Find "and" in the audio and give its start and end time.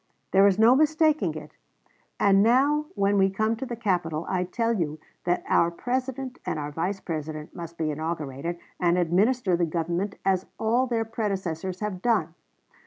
2.19-2.41, 6.43-6.57, 8.79-8.97